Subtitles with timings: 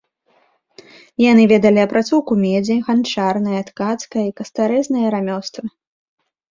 [1.31, 5.63] Яны ведалі апрацоўку медзі, ганчарнае, ткацкае і кастарэзнае рамёствы.